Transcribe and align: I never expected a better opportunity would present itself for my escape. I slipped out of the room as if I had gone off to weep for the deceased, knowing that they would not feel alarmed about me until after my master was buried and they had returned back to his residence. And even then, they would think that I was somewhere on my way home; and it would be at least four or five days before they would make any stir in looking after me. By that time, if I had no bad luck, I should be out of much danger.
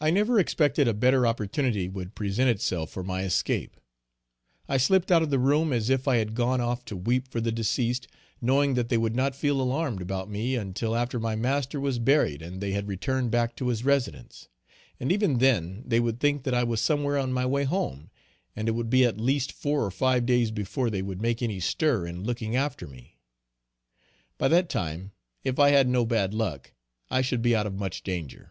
I 0.00 0.10
never 0.10 0.40
expected 0.40 0.88
a 0.88 0.92
better 0.92 1.24
opportunity 1.24 1.88
would 1.88 2.16
present 2.16 2.50
itself 2.50 2.90
for 2.90 3.04
my 3.04 3.22
escape. 3.22 3.78
I 4.68 4.76
slipped 4.76 5.12
out 5.12 5.22
of 5.22 5.30
the 5.30 5.38
room 5.38 5.72
as 5.72 5.88
if 5.88 6.08
I 6.08 6.16
had 6.16 6.34
gone 6.34 6.60
off 6.60 6.84
to 6.86 6.96
weep 6.96 7.28
for 7.30 7.40
the 7.40 7.52
deceased, 7.52 8.08
knowing 8.40 8.74
that 8.74 8.88
they 8.88 8.98
would 8.98 9.14
not 9.14 9.36
feel 9.36 9.60
alarmed 9.60 10.02
about 10.02 10.28
me 10.28 10.56
until 10.56 10.96
after 10.96 11.20
my 11.20 11.36
master 11.36 11.78
was 11.80 12.00
buried 12.00 12.42
and 12.42 12.60
they 12.60 12.72
had 12.72 12.88
returned 12.88 13.30
back 13.30 13.54
to 13.56 13.68
his 13.68 13.84
residence. 13.84 14.48
And 14.98 15.12
even 15.12 15.38
then, 15.38 15.84
they 15.86 16.00
would 16.00 16.18
think 16.18 16.42
that 16.42 16.54
I 16.54 16.64
was 16.64 16.80
somewhere 16.80 17.16
on 17.16 17.32
my 17.32 17.46
way 17.46 17.62
home; 17.62 18.10
and 18.56 18.68
it 18.68 18.72
would 18.72 18.90
be 18.90 19.04
at 19.04 19.16
least 19.20 19.52
four 19.52 19.84
or 19.86 19.92
five 19.92 20.26
days 20.26 20.50
before 20.50 20.90
they 20.90 21.02
would 21.02 21.22
make 21.22 21.40
any 21.40 21.60
stir 21.60 22.04
in 22.06 22.24
looking 22.24 22.56
after 22.56 22.88
me. 22.88 23.20
By 24.38 24.48
that 24.48 24.68
time, 24.68 25.12
if 25.44 25.60
I 25.60 25.70
had 25.70 25.88
no 25.88 26.04
bad 26.04 26.34
luck, 26.34 26.72
I 27.10 27.22
should 27.22 27.40
be 27.40 27.54
out 27.54 27.66
of 27.66 27.76
much 27.78 28.02
danger. 28.02 28.50